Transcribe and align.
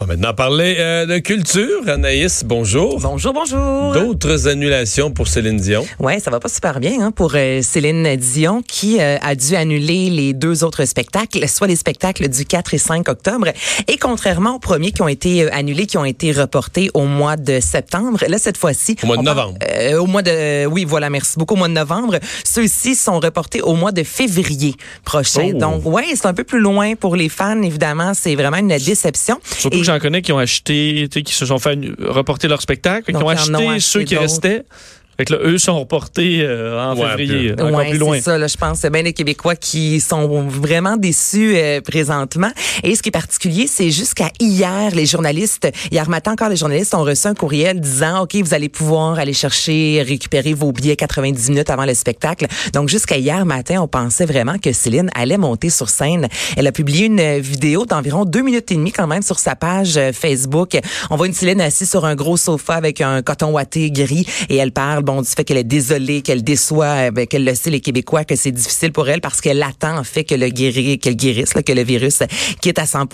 On 0.00 0.04
va 0.04 0.14
maintenant 0.14 0.32
parler 0.32 0.76
euh, 0.78 1.06
de 1.06 1.18
culture. 1.18 1.88
Anaïs, 1.88 2.44
bonjour. 2.46 3.00
Bonjour, 3.00 3.32
bonjour. 3.32 3.92
D'autres 3.94 4.46
annulations 4.46 5.10
pour 5.10 5.26
Céline 5.26 5.56
Dion? 5.56 5.84
Ouais, 5.98 6.20
ça 6.20 6.30
va 6.30 6.38
pas 6.38 6.48
super 6.48 6.78
bien 6.78 7.00
hein, 7.00 7.10
pour 7.10 7.32
euh, 7.34 7.62
Céline 7.62 8.14
Dion 8.14 8.62
qui 8.62 9.00
euh, 9.00 9.16
a 9.20 9.34
dû 9.34 9.56
annuler 9.56 10.08
les 10.08 10.34
deux 10.34 10.62
autres 10.62 10.84
spectacles, 10.84 11.48
soit 11.48 11.66
les 11.66 11.74
spectacles 11.74 12.28
du 12.28 12.44
4 12.44 12.74
et 12.74 12.78
5 12.78 13.08
octobre. 13.08 13.48
Et 13.88 13.96
contrairement 13.96 14.54
aux 14.54 14.58
premiers 14.60 14.92
qui 14.92 15.02
ont 15.02 15.08
été 15.08 15.50
annulés, 15.50 15.86
qui 15.86 15.98
ont 15.98 16.04
été 16.04 16.30
reportés 16.30 16.92
au 16.94 17.02
mois 17.02 17.36
de 17.36 17.58
septembre, 17.58 18.20
là 18.28 18.38
cette 18.38 18.56
fois-ci, 18.56 18.94
au 19.02 19.06
mois 19.06 19.16
de 19.16 19.22
novembre. 19.22 19.58
au 19.98 20.06
mois 20.06 20.22
de, 20.22 20.66
oui, 20.66 20.84
voilà, 20.84 21.10
merci 21.10 21.36
beaucoup. 21.36 21.54
Au 21.54 21.58
mois 21.58 21.66
de 21.68 21.72
novembre, 21.72 22.20
ceux-ci 22.44 22.94
sont 22.94 23.18
reportés 23.18 23.62
au 23.62 23.74
mois 23.74 23.90
de 23.90 24.04
février 24.04 24.76
prochain. 25.04 25.50
Oh. 25.54 25.58
Donc, 25.58 25.86
ouais, 25.86 26.04
c'est 26.14 26.26
un 26.26 26.34
peu 26.34 26.44
plus 26.44 26.60
loin 26.60 26.94
pour 26.94 27.16
les 27.16 27.28
fans. 27.28 27.60
Évidemment, 27.62 28.12
c'est 28.14 28.36
vraiment 28.36 28.58
une 28.58 28.68
déception. 28.68 29.40
Surtout 29.58 29.78
Et- 29.78 29.80
que 29.80 29.87
j'en 29.88 29.98
connais 29.98 30.22
qui 30.22 30.32
ont 30.32 30.38
acheté, 30.38 31.08
qui 31.08 31.34
se 31.34 31.46
sont 31.46 31.58
fait 31.58 31.78
reporter 32.00 32.48
leur 32.48 32.62
spectacle, 32.62 33.12
qui 33.12 33.16
ont 33.16 33.28
acheté, 33.28 33.80
ceux 33.80 34.02
qui 34.02 34.16
restaient. 34.16 34.64
Fait 35.18 35.24
que 35.24 35.32
là, 35.34 35.40
eux 35.42 35.58
sont 35.58 35.76
reportés 35.80 36.42
euh, 36.42 36.80
en 36.80 36.96
Ouais, 36.96 37.08
février, 37.16 37.52
puis- 37.52 37.64
encore 37.64 37.72
Ouais, 37.78 37.90
plus 37.90 37.98
loin. 37.98 38.16
c'est 38.16 38.22
ça. 38.22 38.38
Là, 38.38 38.46
je 38.46 38.56
pense 38.56 38.78
c'est 38.78 38.90
bien 38.90 39.02
les 39.02 39.12
Québécois 39.12 39.56
qui 39.56 39.98
sont 40.00 40.42
vraiment 40.48 40.96
déçus 40.96 41.54
euh, 41.56 41.80
présentement. 41.80 42.50
Et 42.84 42.94
ce 42.94 43.02
qui 43.02 43.08
est 43.08 43.12
particulier, 43.12 43.66
c'est 43.66 43.90
jusqu'à 43.90 44.28
hier, 44.38 44.94
les 44.94 45.06
journalistes, 45.06 45.68
hier 45.90 46.08
matin 46.08 46.32
encore, 46.34 46.48
les 46.48 46.56
journalistes 46.56 46.94
ont 46.94 47.02
reçu 47.02 47.26
un 47.26 47.34
courriel 47.34 47.80
disant, 47.80 48.22
OK, 48.22 48.36
vous 48.36 48.54
allez 48.54 48.68
pouvoir 48.68 49.18
aller 49.18 49.32
chercher, 49.32 50.04
récupérer 50.06 50.54
vos 50.54 50.70
billets 50.70 50.94
90 50.94 51.50
minutes 51.50 51.70
avant 51.70 51.84
le 51.84 51.94
spectacle. 51.94 52.46
Donc, 52.72 52.88
jusqu'à 52.88 53.16
hier 53.18 53.44
matin, 53.44 53.80
on 53.82 53.88
pensait 53.88 54.24
vraiment 54.26 54.56
que 54.58 54.72
Céline 54.72 55.10
allait 55.16 55.36
monter 55.36 55.68
sur 55.70 55.88
scène. 55.88 56.28
Elle 56.56 56.68
a 56.68 56.72
publié 56.72 57.06
une 57.06 57.38
vidéo 57.40 57.86
d'environ 57.86 58.24
deux 58.24 58.42
minutes 58.42 58.70
et 58.70 58.76
demie 58.76 58.92
quand 58.92 59.08
même 59.08 59.22
sur 59.22 59.40
sa 59.40 59.56
page 59.56 59.96
euh, 59.96 60.12
Facebook. 60.12 60.78
On 61.10 61.16
voit 61.16 61.26
une 61.26 61.32
Céline 61.34 61.60
assise 61.60 61.90
sur 61.90 62.04
un 62.04 62.14
gros 62.14 62.36
sofa 62.36 62.74
avec 62.74 63.00
un 63.00 63.20
coton 63.22 63.50
ouaté 63.50 63.90
gris 63.90 64.24
et 64.48 64.54
elle 64.56 64.70
parle, 64.70 65.02
bon, 65.08 65.22
du 65.22 65.28
fait 65.28 65.42
qu'elle 65.42 65.56
est 65.56 65.64
désolée, 65.64 66.20
qu'elle 66.20 66.44
déçoit, 66.44 67.08
euh, 67.08 67.10
ben, 67.10 67.26
qu'elle 67.26 67.44
le 67.44 67.54
sait, 67.54 67.70
les 67.70 67.80
Québécois, 67.80 68.24
que 68.24 68.36
c'est 68.36 68.52
difficile 68.52 68.92
pour 68.92 69.08
elle 69.08 69.22
parce 69.22 69.40
qu'elle 69.40 69.62
attend, 69.62 69.96
en 69.96 70.04
fait, 70.04 70.22
que 70.24 70.34
le 70.34 70.50
qu'elle 70.96 71.16
guérisse, 71.16 71.54
que 71.54 71.72
le 71.72 71.82
virus 71.82 72.22
quitte 72.60 72.78
à 72.78 72.84
100 72.84 73.06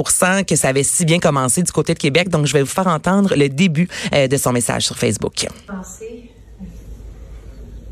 que 0.45 0.57
ça 0.57 0.69
avait 0.69 0.83
si 0.83 1.05
bien 1.05 1.21
commencé 1.21 1.63
du 1.63 1.71
côté 1.71 1.95
de 1.95 1.99
Québec. 2.01 2.31
Donc, 2.31 2.47
je 2.47 2.53
vais 2.53 2.63
vous 2.63 2.67
faire 2.67 2.89
entendre 2.89 3.35
le 3.37 3.49
début 3.49 3.89
euh, 4.13 4.27
de 4.27 4.37
son 4.37 4.51
message 4.53 4.87
sur 4.87 4.97
Facebook. 4.97 5.47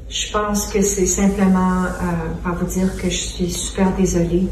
Je 0.09 0.33
pense 0.33 0.67
que 0.67 0.83
c'est 0.83 1.07
simplement 1.07 1.85
euh, 1.85 2.51
vous 2.59 2.67
dire 2.67 2.97
que 2.97 3.09
je 3.09 3.17
suis 3.17 3.51
super 3.51 3.95
désolée 3.95 4.47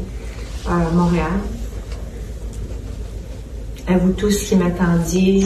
à 0.65 0.77
Montréal. 0.91 1.33
À 3.85 3.97
vous 3.97 4.13
tous 4.13 4.43
qui 4.43 4.55
m'attendiez 4.55 5.43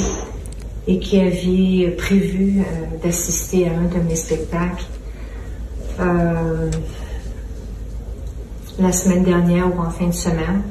et 0.88 1.00
qui 1.00 1.20
aviez 1.20 1.90
prévu 1.92 2.60
euh, 2.60 2.98
d'assister 3.04 3.68
à 3.68 3.72
un 3.72 3.86
de 3.86 4.08
mes 4.08 4.16
spectacles 4.16 4.86
euh, 6.00 6.70
la 8.80 8.92
semaine 8.92 9.24
dernière 9.24 9.68
ou 9.76 9.80
en 9.80 9.90
fin 9.90 10.08
de 10.08 10.14
semaine. 10.14 10.62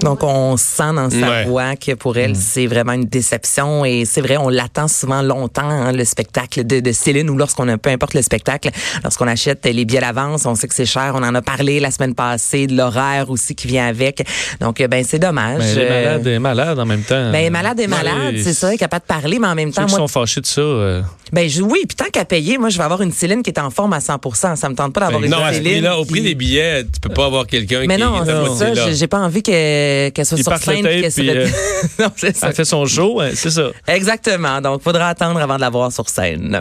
Donc, 0.00 0.22
on 0.22 0.56
sent 0.56 0.92
dans 0.94 1.10
sa 1.10 1.16
Ouais. 1.16 1.44
voix 1.44 1.76
que 1.76 1.92
pour 1.92 2.16
elle, 2.16 2.34
c'est 2.36 2.66
vraiment 2.66 2.92
une 2.92 3.04
déception. 3.04 3.84
Et 3.84 4.04
c'est 4.04 4.20
vrai, 4.20 4.36
on 4.36 4.48
l'attend 4.48 4.88
souvent 4.88 5.22
longtemps, 5.22 5.62
hein, 5.68 5.92
le 5.92 6.04
spectacle 6.04 6.66
de, 6.66 6.80
de 6.80 6.92
Céline, 6.92 7.30
ou 7.30 7.36
lorsqu'on 7.36 7.68
a, 7.68 7.78
peu 7.78 7.90
importe 7.90 8.14
le 8.14 8.22
spectacle, 8.22 8.70
lorsqu'on 9.04 9.28
achète 9.28 9.64
les 9.66 9.84
billets 9.84 10.00
d'avance, 10.00 10.44
on 10.46 10.54
sait 10.54 10.66
que 10.68 10.74
c'est 10.74 10.86
cher. 10.86 11.12
On 11.14 11.22
en 11.22 11.34
a 11.34 11.42
parlé 11.42 11.78
la 11.80 11.90
semaine 11.90 12.14
passée, 12.14 12.66
de 12.66 12.76
l'horaire 12.76 13.30
aussi 13.30 13.54
qui 13.54 13.66
vient 13.68 13.86
avec. 13.86 14.26
Donc, 14.60 14.80
euh, 14.80 14.88
ben, 14.88 15.04
c'est 15.06 15.18
dommage. 15.18 15.58
Ben, 15.60 15.66
elle 15.76 15.78
est 15.78 15.86
Euh, 15.86 16.00
malade, 16.04 16.26
est 16.26 16.38
malade 16.38 16.78
en 16.78 16.86
même 16.86 17.02
temps. 17.02 17.30
ben, 17.30 17.52
malade 17.52 17.78
et 17.80 17.82
Ouais, 17.82 17.88
malade, 17.88 18.34
c'est 18.42 18.54
ça, 18.54 18.68
elle 18.68 18.74
est 18.74 18.78
capable 18.78 19.02
de 19.02 19.08
parler, 19.14 19.38
mais 19.38 19.46
en 19.48 19.54
même 19.54 19.70
Ceux 19.70 19.76
temps, 19.82 19.86
qui 19.86 19.90
moi, 19.92 19.98
sont 20.00 20.08
fâchés 20.08 20.40
de 20.40 20.46
ça. 20.46 20.60
euh, 20.60 21.02
ben, 21.32 21.48
je, 21.48 21.62
oui, 21.62 21.80
puis 21.86 21.96
tant 21.96 22.10
qu'à 22.12 22.24
payer, 22.24 22.58
moi, 22.58 22.68
je 22.70 22.78
vais 22.78 22.84
avoir 22.84 23.02
une 23.02 23.12
Céline 23.12 23.42
qui 23.42 23.50
est 23.50 23.58
en 23.60 23.70
forme 23.70 23.92
à 23.92 24.00
100 24.00 24.56
Ça 24.56 24.68
me 24.68 24.74
tente 24.74 24.92
pas 24.92 25.00
d'avoir 25.00 25.22
une 25.22 25.30
non, 25.30 25.38
Céline. 25.50 25.62
prix-là, 25.62 25.98
au 25.98 26.04
prix 26.04 26.16
qui- 26.20 26.22
des 26.22 26.34
billets, 26.34 26.84
tu 26.84 27.00
peux 27.00 27.08
pas 27.08 27.26
avoir 27.26 27.46
quelqu'un 27.46 27.84
Mais 27.86 27.96
qui 27.96 28.02
non, 28.02 28.22
est 28.24 28.34
moitié 28.34 28.74
ça, 28.74 28.90
j'ai 28.92 29.06
pas 29.12 29.18
envie 29.18 29.42
que- 29.42 30.08
qu'elle 30.08 30.24
soit 30.24 30.38
Ils 30.38 30.42
sur 30.42 30.52
partent 30.52 30.66
le 30.66 30.76
scène. 30.76 31.02
tape, 31.02 31.12
puis, 31.12 31.28
euh, 31.30 31.46
non, 31.98 32.08
c'est 32.16 32.34
ça. 32.34 32.48
Elle 32.48 32.54
fait 32.54 32.64
son 32.64 32.86
show, 32.86 33.20
hein, 33.20 33.30
c'est 33.34 33.50
ça. 33.50 33.68
Exactement. 33.86 34.60
Donc, 34.62 34.82
faudra 34.82 35.08
attendre 35.08 35.38
avant 35.38 35.56
de 35.56 35.60
la 35.60 35.68
voir 35.68 35.92
sur 35.92 36.08
scène. 36.08 36.58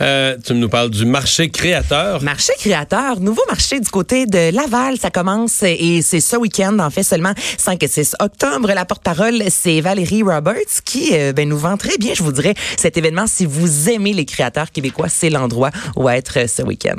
Euh, 0.00 0.36
tu 0.44 0.54
nous 0.54 0.70
parles 0.70 0.88
du 0.88 1.04
marché 1.04 1.50
créateur. 1.50 2.22
Marché 2.22 2.54
créateur, 2.58 3.20
nouveau 3.20 3.42
marché 3.46 3.78
du 3.78 3.90
côté 3.90 4.24
de 4.24 4.54
Laval, 4.56 4.96
ça 4.98 5.10
commence 5.10 5.62
et 5.62 6.00
c'est 6.00 6.20
ce 6.20 6.36
week-end, 6.36 6.78
en 6.78 6.88
fait, 6.88 7.02
seulement 7.02 7.34
5 7.58 7.82
et 7.82 7.88
6 7.88 8.14
octobre. 8.20 8.72
La 8.72 8.86
porte-parole, 8.86 9.42
c'est 9.50 9.82
Valérie 9.82 10.22
Roberts 10.22 10.80
qui 10.84 11.10
euh, 11.12 11.32
ben, 11.34 11.46
nous 11.46 11.58
vend 11.58 11.76
très 11.76 11.98
bien, 11.98 12.14
je 12.14 12.22
vous 12.22 12.32
dirais, 12.32 12.54
cet 12.78 12.96
événement. 12.96 13.26
Si 13.26 13.44
vous 13.44 13.90
aimez 13.90 14.14
les 14.14 14.24
créateurs 14.24 14.70
québécois, 14.72 15.08
c'est 15.10 15.28
l'endroit 15.30 15.70
où 15.96 16.08
être 16.08 16.48
ce 16.48 16.62
week-end. 16.62 16.96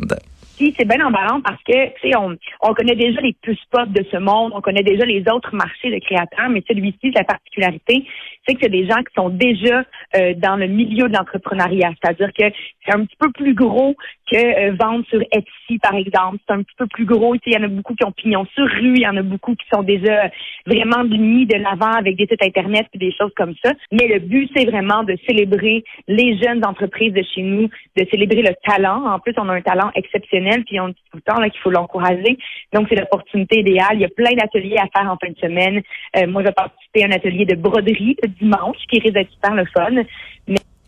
Puis 0.58 0.74
c'est 0.78 0.88
bien 0.88 1.06
emballant 1.06 1.42
parce 1.42 1.62
que, 1.64 1.88
tu 2.00 2.10
sais, 2.10 2.18
on, 2.18 2.36
on 2.62 2.74
connaît 2.74 2.96
déjà 2.96 3.22
les 3.22 3.36
plus 3.42 3.60
pop 3.72 3.90
de 3.90 4.04
ce 4.12 4.18
monde, 4.18 4.52
on 4.56 4.62
connaît 4.62 4.84
déjà 4.84 5.06
les 5.06 5.24
autres 5.32 5.56
marchés 5.56 5.92
de 5.92 6.00
créateurs, 6.00 6.50
mais 6.50 6.64
celui-ci, 6.68 7.14
sa 7.16 7.24
particularité, 7.24 8.06
c'est 8.48 8.56
que 8.56 8.62
c'est 8.64 8.70
des 8.70 8.88
gens 8.88 8.98
qui 8.98 9.14
sont 9.16 9.30
déjà 9.30 9.84
euh, 10.16 10.34
dans 10.36 10.56
le 10.56 10.68
milieu 10.68 11.08
de 11.10 11.14
l'entrepreneuriat. 11.14 11.92
C'est-à-dire 12.02 12.32
que 12.34 12.46
c'est 12.86 12.96
un 12.96 13.06
petit 13.06 13.16
peu 13.20 13.32
plus 13.32 13.54
gros 13.54 13.96
que 14.32 14.38
euh, 14.38 14.76
vendre 14.80 15.06
sur 15.10 15.22
Etsy, 15.32 15.80
par 15.82 15.96
exemple. 15.96 16.38
C'est 16.48 16.54
un 16.54 16.64
petit 16.64 16.76
peu 16.78 16.88
plus 16.88 17.06
gros. 17.06 17.36
Il 17.46 17.54
y 17.54 17.58
en 17.58 17.64
a 17.64 17.68
beaucoup 17.68 17.96
qui 17.96 18.06
ont 18.06 18.12
pignon 18.12 18.46
sur 18.56 18.66
rue, 18.66 18.96
il 18.96 19.02
y 19.02 19.08
en 19.08 19.18
a 19.18 19.22
beaucoup 19.22 19.56
qui 19.56 19.66
sont 19.74 19.84
déjà 19.84 20.30
vraiment 20.66 21.04
mis 21.04 21.46
de 21.46 21.58
l'avant 21.58 21.92
avec 21.92 22.16
des 22.16 22.28
sites 22.28 22.44
Internet 22.44 22.88
et 22.94 22.98
des 22.98 23.12
choses 23.12 23.32
comme 23.36 23.54
ça. 23.64 23.72
Mais 23.92 24.08
le 24.08 24.20
but, 24.20 24.50
c'est 24.56 24.66
vraiment 24.66 25.04
de 25.04 25.18
célébrer 25.28 25.84
les 26.08 26.38
jeunes 26.38 26.66
entreprises 26.66 27.14
de 27.14 27.24
chez 27.36 27.42
nous, 27.42 27.70
de 27.96 28.06
célébrer 28.12 28.42
le 28.42 28.54
talent. 28.66 29.06
En 29.06 29.20
plus, 29.20 29.34
on 29.38 29.50
a 29.50 29.54
un 29.54 29.62
talent 29.62 29.92
exceptionnel, 29.96 30.47
puis 30.66 30.80
on 30.80 30.90
dit 30.90 30.96
tout 31.12 31.18
le 31.18 31.22
temps 31.22 31.42
qu'il 31.42 31.62
faut 31.64 31.70
l'encourager. 31.72 32.38
Donc, 32.74 32.88
c'est 32.90 32.96
l'opportunité 32.96 33.60
idéale. 33.60 33.94
Il 33.96 34.02
y 34.02 34.06
a 34.06 34.10
plein 34.10 34.34
d'ateliers 34.36 34.78
à 34.78 34.88
faire 35.00 35.12
en 35.12 35.18
fin 35.18 35.32
de 35.32 35.38
semaine. 35.40 35.82
Euh, 36.18 36.28
moi, 36.28 36.42
je 36.42 36.48
vais 36.48 36.54
participer 36.54 37.04
à 37.04 37.08
un 37.08 37.12
atelier 37.12 37.46
de 37.46 37.56
broderie 37.56 38.16
le 38.24 38.30
dimanche, 38.30 38.78
qui 38.90 39.00
risque 39.00 39.14
d'être 39.14 39.32
super 39.32 39.54
le 39.56 39.66
fun. 39.66 40.04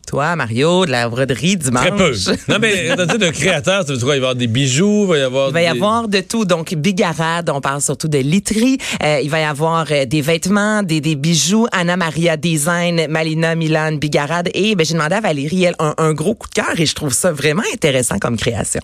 Toi, 0.07 0.35
Mario, 0.35 0.87
de 0.87 0.91
la 0.91 1.07
broderie 1.07 1.55
dimanche. 1.55 1.85
Très 1.85 1.95
peu. 1.95 2.11
Non, 2.47 2.57
mais 2.59 2.71
tu 2.97 3.05
dis 3.05 3.17
de 3.19 3.29
créateur, 3.29 3.83
ça 3.83 3.91
veut 3.93 3.97
dire 3.99 4.07
quoi? 4.07 4.15
Il 4.15 4.21
va 4.21 4.25
y 4.25 4.29
avoir 4.29 4.35
des 4.35 4.47
bijoux, 4.47 5.03
il 5.03 5.07
va 5.09 5.17
y 5.19 5.21
avoir 5.21 5.49
Il 5.49 5.53
va 5.53 5.61
y 5.61 5.65
des- 5.65 5.69
avoir 5.69 6.07
de 6.07 6.19
tout. 6.21 6.45
Donc, 6.45 6.73
bigarade, 6.73 7.47
on 7.53 7.61
parle 7.61 7.79
surtout 7.79 8.07
de 8.07 8.17
literie. 8.17 8.79
Euh, 9.03 9.19
il 9.21 9.29
va 9.29 9.39
y 9.39 9.43
avoir 9.43 9.85
euh, 9.91 10.05
des 10.05 10.21
vêtements, 10.21 10.81
des, 10.81 10.99
des 10.99 11.15
bijoux. 11.15 11.67
Anna 11.71 11.95
Maria 11.95 12.37
Design, 12.37 13.05
Malina 13.07 13.53
Milan, 13.53 13.97
bigarade. 13.97 14.49
Et 14.55 14.73
ben, 14.73 14.83
j'ai 14.83 14.95
demandé 14.95 15.13
à 15.13 15.21
Valérie, 15.21 15.65
elle, 15.65 15.75
un, 15.77 15.93
un 15.99 16.13
gros 16.13 16.33
coup 16.33 16.47
de 16.49 16.55
cœur 16.55 16.79
et 16.79 16.87
je 16.87 16.95
trouve 16.95 17.13
ça 17.13 17.31
vraiment 17.31 17.61
intéressant 17.71 18.17
comme 18.17 18.35
création. 18.35 18.81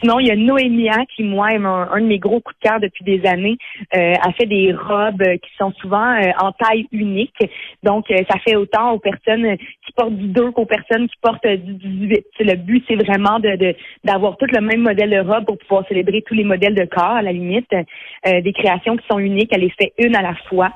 Sinon, 0.00 0.18
il 0.20 0.26
y 0.28 0.30
a 0.30 0.36
Noémia 0.36 1.04
qui, 1.14 1.24
moi, 1.24 1.50
est 1.50 1.56
un, 1.56 1.88
un 1.92 2.00
de 2.00 2.06
mes 2.06 2.18
gros 2.18 2.40
coups 2.40 2.56
de 2.62 2.68
cœur 2.68 2.80
depuis 2.80 3.04
des 3.04 3.26
années. 3.26 3.56
Euh, 3.96 4.14
a 4.20 4.32
fait 4.32 4.46
des 4.46 4.72
robes 4.72 5.22
euh, 5.22 5.36
qui 5.36 5.50
sont 5.58 5.72
souvent 5.80 6.14
euh, 6.14 6.30
en 6.40 6.52
taille 6.52 6.86
unique. 6.92 7.34
Donc, 7.82 8.10
euh, 8.10 8.18
ça 8.30 8.38
fait 8.40 8.56
autant 8.56 8.92
aux 8.92 8.98
personnes 8.98 9.56
qui 9.56 9.92
portent 9.96 10.14
du 10.14 10.28
2 10.28 10.52
qu'aux 10.52 10.66
personnes 10.66 11.08
qui 11.08 11.16
portent 11.20 11.44
euh, 11.46 11.56
du 11.56 11.74
18. 11.74 12.24
C'est 12.36 12.44
Le 12.44 12.54
but, 12.56 12.84
c'est 12.88 12.96
vraiment 12.96 13.38
de 13.40 13.56
de- 13.56 13.74
d'avoir 14.04 14.36
tout 14.36 14.46
le 14.52 14.60
même 14.60 14.82
modèle 14.82 15.10
de 15.10 15.18
robe 15.20 15.44
pour 15.46 15.58
pouvoir 15.58 15.84
célébrer 15.88 16.22
tous 16.26 16.34
les 16.34 16.44
modèles 16.44 16.74
de 16.74 16.84
corps, 16.84 17.16
à 17.16 17.22
la 17.22 17.32
limite. 17.32 17.66
Euh, 17.72 18.40
des 18.40 18.52
créations 18.52 18.96
qui 18.96 19.04
sont 19.10 19.18
uniques. 19.18 19.50
Elle 19.52 19.62
les 19.62 19.70
fait 19.80 19.92
une 19.98 20.14
à 20.14 20.22
la 20.22 20.34
fois. 20.48 20.70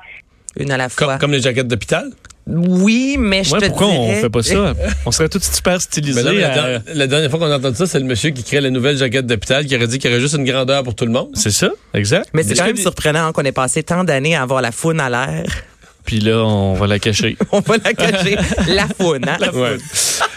Une 0.59 0.71
à 0.71 0.77
la 0.77 0.89
Comme, 0.89 1.07
fois. 1.07 1.17
comme 1.17 1.31
les 1.31 1.39
jaquettes 1.39 1.67
d'hôpital? 1.67 2.05
Oui, 2.45 3.15
mais 3.17 3.43
je 3.45 3.53
Ouais, 3.53 3.59
te 3.61 3.65
pourquoi 3.67 3.87
on 3.87 4.13
fait 4.15 4.29
pas 4.29 4.43
ça? 4.43 4.73
On 5.05 5.11
serait 5.11 5.29
tous 5.29 5.41
super 5.43 5.73
Mais 5.73 5.79
stylisés. 5.79 6.23
là, 6.23 6.33
la, 6.33 6.51
à- 6.51 6.55
der- 6.79 6.81
la 6.93 7.07
dernière 7.07 7.29
fois 7.29 7.39
qu'on 7.39 7.49
a 7.51 7.57
entendu 7.57 7.77
ça, 7.77 7.87
c'est 7.87 7.99
le 7.99 8.05
monsieur 8.05 8.31
qui 8.31 8.43
crée 8.43 8.59
la 8.59 8.69
nouvelle 8.69 8.97
jaquette 8.97 9.25
d'hôpital 9.25 9.65
qui 9.65 9.75
aurait 9.75 9.87
dit 9.87 9.97
qu'il 9.97 10.09
y 10.11 10.13
aurait 10.13 10.21
juste 10.21 10.35
une 10.35 10.43
grandeur 10.43 10.83
pour 10.83 10.93
tout 10.93 11.05
le 11.05 11.11
monde. 11.11 11.29
C'est 11.35 11.51
ça, 11.51 11.69
exact. 11.93 12.27
Mais 12.33 12.43
c'est 12.43 12.55
quand 12.55 12.65
même 12.65 12.75
surprenant 12.75 13.31
qu'on 13.31 13.43
ait 13.43 13.53
passé 13.53 13.81
tant 13.83 14.03
d'années 14.03 14.35
à 14.35 14.41
avoir 14.41 14.61
la 14.61 14.73
faune 14.73 14.99
à 14.99 15.09
l'air. 15.09 15.45
Puis 16.05 16.19
là, 16.19 16.39
on 16.45 16.73
va 16.73 16.85
la 16.85 16.99
cacher. 16.99 17.37
On 17.53 17.61
va 17.61 17.75
la 17.81 17.93
cacher. 17.93 18.35
la 18.67 18.87
faune, 18.89 19.23
hein? 19.25 19.37
Ouais. 19.53 19.77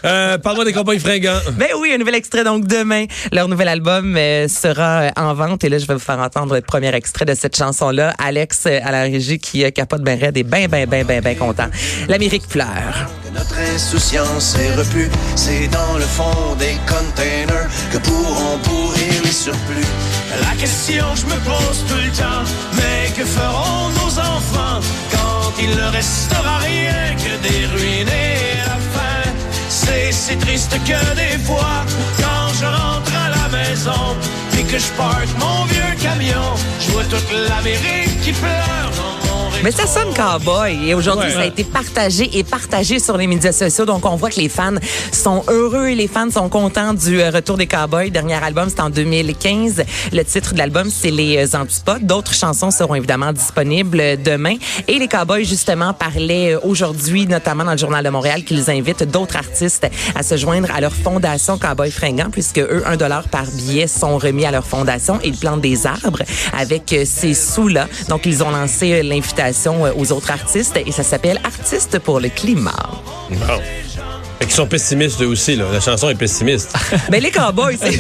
Euh, 0.05 0.39
Parle-moi 0.39 0.65
des 0.65 0.73
compagnies 0.73 1.01
fringants. 1.01 1.41
Ben 1.53 1.69
oui, 1.79 1.93
un 1.93 1.99
nouvel 1.99 2.15
extrait. 2.15 2.45
Donc 2.45 2.67
demain, 2.67 3.07
leur 3.33 3.49
nouvel 3.49 3.69
album 3.69 4.17
euh, 4.17 4.47
sera 4.49 5.01
euh, 5.03 5.11
en 5.17 5.35
vente. 5.35 5.65
Et 5.65 5.69
là, 5.69 5.79
je 5.79 5.87
vais 5.87 5.95
vous 5.95 6.01
faire 6.01 6.19
entendre 6.19 6.55
le 6.55 6.61
premier 6.61 6.95
extrait 6.95 7.25
de 7.25 7.35
cette 7.35 7.57
chanson-là. 7.57 8.15
Alex 8.19 8.65
euh, 8.67 8.79
à 8.85 8.93
la 8.93 9.03
régie 9.03 9.39
qui 9.39 9.65
euh, 9.65 9.71
capote 9.71 10.03
ben 10.03 10.19
raide 10.19 10.37
et 10.37 10.43
ben, 10.45 10.69
ben, 10.69 10.87
ben, 10.89 11.05
ben, 11.05 11.21
ben 11.21 11.37
content. 11.37 11.67
L'Amérique 12.09 12.47
pleure. 12.49 13.11
Notre 13.35 13.59
insouciance 13.75 14.57
est 14.59 14.75
repue, 14.75 15.11
c'est 15.35 15.69
dans 15.69 15.99
le 15.99 16.05
fond 16.05 16.55
des 16.59 16.77
containers 16.87 17.69
que 17.93 17.99
pourront 17.99 18.59
pourrir 18.63 19.23
les 19.23 19.31
surplus. 19.31 19.85
La 20.41 20.59
question 20.59 21.05
je 21.15 21.27
me 21.27 21.39
pose 21.45 21.85
tout 21.87 21.97
le 21.97 22.11
temps, 22.17 22.45
mais 22.75 23.11
que 23.15 23.25
feront 23.27 23.91
nos 23.91 24.19
enfants 24.19 24.81
quand 25.13 25.53
il 25.61 25.69
ne 25.69 25.91
restera 25.93 26.59
rien 26.59 27.15
que 27.17 27.49
des 27.49 27.67
ruines 27.67 28.09
et 28.09 28.67
la? 28.67 28.96
C'est 30.29 30.39
triste 30.39 30.73
que 30.85 31.15
des 31.15 31.39
fois, 31.45 31.85
quand 32.19 32.53
je 32.59 32.65
rentre 32.65 33.13
à 33.15 33.29
la 33.29 33.49
maison 33.57 34.17
et 34.59 34.65
que 34.65 34.77
je 34.77 34.89
parque 34.97 35.29
mon 35.39 35.65
vieux 35.67 35.95
camion, 36.03 36.57
je 36.81 36.91
vois 36.91 37.05
toute 37.05 37.31
l'Amérique 37.49 38.21
qui 38.23 38.33
pleure 38.33 39.16
Mais 39.65 39.73
ça 39.73 39.87
sonne 39.87 40.15
cowboy 40.15 40.89
et 40.91 40.95
aujourd'hui 40.95 41.27
Ouais. 41.29 41.33
ça 41.33 41.41
a 41.41 41.47
été 41.47 41.65
partagé 41.65 42.31
et 42.39 42.45
partagé 42.45 42.99
sur 43.01 43.17
les 43.17 43.27
médias 43.27 43.51
sociaux 43.53 43.85
donc 43.85 44.05
on 44.05 44.15
voit 44.15 44.31
que 44.31 44.39
les 44.39 44.49
fans 44.49 44.75
sont 45.11 45.43
heureux 45.49 45.89
et 45.89 45.95
les 45.97 46.07
fans 46.07 46.31
sont 46.31 46.49
contents 46.49 46.93
du 46.95 47.21
euh, 47.21 47.31
retour 47.31 47.57
des 47.57 47.67
cowboys. 47.67 48.11
Dernier 48.11 48.35
album 48.35 48.69
c'était 48.69 48.83
en 48.83 48.91
2015. 48.91 49.83
Le 50.13 50.23
titre 50.25 50.53
de 50.53 50.59
l'album 50.59 50.89
c'est 50.91 51.11
les 51.11 51.39
euh, 51.39 51.59
Antipodes. 51.59 52.05
D'autres 52.07 52.35
chansons 52.35 52.71
seront 52.71 52.95
évidemment 52.95 53.33
disponibles 53.33 53.99
euh, 54.01 54.17
demain 54.17 54.57
et 54.87 54.99
les 54.99 55.09
cowboys 55.09 55.45
justement 55.45 55.93
parlaient 55.95 56.55
aujourd'hui 56.63 57.27
notamment 57.27 57.65
dans 57.65 57.73
le 57.73 57.79
journal 57.79 58.05
de 58.05 58.11
Montréal 58.11 58.45
qu'ils 58.45 58.71
invitent 58.71 59.05
d'autres 59.05 59.37
artistes 59.37 59.87
à 60.15 60.23
se 60.23 60.37
joindre 60.37 60.69
à 60.77 60.81
leur 60.81 60.93
fondation 60.95 61.59
Cowboy 61.59 61.91
Fringant 61.91 62.31
puisque 62.31 62.59
eux 62.59 62.83
un 62.87 62.97
dollar 62.97 63.27
par 63.29 63.47
billet 63.47 63.87
sont 63.89 64.19
remis 64.19 64.45
à 64.45 64.51
leur 64.53 64.67
fondation 64.67 65.19
et 65.25 65.29
ils 65.29 65.37
plantent 65.37 65.63
des 65.63 65.87
arbres 65.87 66.23
avec 66.57 66.95
ces 67.05 67.35
sous 67.35 67.69
là. 67.69 67.89
Donc 68.09 68.27
ils 68.27 68.45
ont 68.45 68.51
lancé 68.51 69.03
l'invitation 69.03 69.46
euh, 69.85 69.93
aux 69.97 70.13
autres 70.13 70.31
artistes 70.31 70.77
et 70.85 70.93
ça 70.93 71.03
s'appelle 71.03 71.41
Artistes 71.45 71.99
pour 71.99 72.21
le 72.21 72.29
climat. 72.29 72.73
Bon. 73.31 73.61
Fait 74.39 74.45
qu'ils 74.45 74.55
sont 74.55 74.67
pessimistes 74.67 75.23
eux 75.23 75.27
aussi, 75.27 75.57
là. 75.57 75.65
La 75.73 75.81
chanson 75.81 76.11
est 76.11 76.15
pessimiste. 76.15 76.75
Ben 77.11 77.23
les 77.23 77.31
cowboys, 77.31 77.77
c'est 77.81 77.99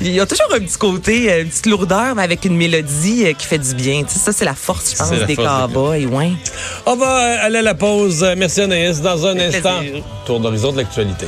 il 0.00 0.12
y 0.12 0.20
a 0.20 0.26
toujours 0.26 0.54
un 0.54 0.60
petit 0.60 0.78
côté, 0.78 1.30
euh, 1.32 1.42
une 1.42 1.48
petite 1.48 1.66
lourdeur, 1.66 2.14
mais 2.14 2.22
avec 2.22 2.44
une 2.44 2.56
mélodie 2.56 3.26
euh, 3.26 3.32
qui 3.32 3.46
fait 3.46 3.58
du 3.58 3.74
bien. 3.74 4.02
Tu 4.02 4.14
sais, 4.14 4.18
ça 4.18 4.32
c'est 4.32 4.44
la 4.44 4.54
force, 4.54 4.92
je 4.92 4.96
pense, 4.96 5.10
des 5.10 5.16
force 5.16 5.26
des 5.26 5.36
cowboys, 5.36 6.06
ouais. 6.06 6.32
On 6.86 6.96
va 6.96 7.42
aller 7.42 7.58
à 7.58 7.62
la 7.62 7.74
pause. 7.74 8.24
Merci 8.36 8.62
Anaïs. 8.62 9.00
Dans 9.00 9.26
un 9.26 9.38
instant, 9.38 9.80
plaisir. 9.80 10.02
tour 10.26 10.40
d'horizon 10.40 10.72
de 10.72 10.78
l'actualité. 10.78 11.26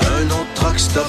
Un 0.00 0.26
autre 0.26 0.54
truck 0.54 0.78
stop 0.78 1.06